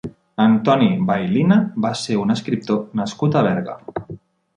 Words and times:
Antoni 0.43 0.87
Baylina 1.09 1.57
va 1.85 1.91
ser 2.03 2.17
un 2.21 2.35
escriptor 2.37 2.81
nascut 3.01 3.39
a 3.39 3.45
Berga. 3.49 3.77